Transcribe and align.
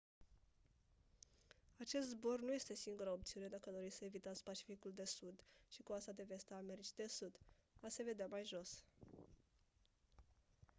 acest 1.77 2.07
zbor 2.09 2.39
nu 2.41 2.53
este 2.53 2.73
singura 2.75 3.11
opțiune 3.11 3.47
dacă 3.47 3.69
doriți 3.71 3.95
să 3.95 4.05
evitați 4.05 4.43
pacificul 4.43 4.91
de 4.95 5.05
sud 5.05 5.43
și 5.69 5.81
coasta 5.83 6.11
de 6.11 6.23
vest 6.27 6.51
a 6.51 6.55
americii 6.55 6.95
de 6.95 7.07
sud. 7.07 7.39
a 7.81 7.87
se 7.87 8.03
vedea 8.03 8.27
mai 8.27 8.45
jos 8.45 8.83